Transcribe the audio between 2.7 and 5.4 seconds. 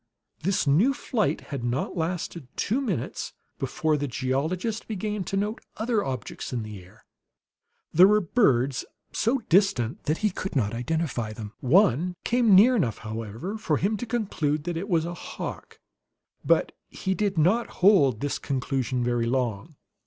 minutes before the geologist began to